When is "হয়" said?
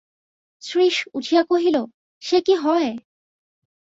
2.55-2.89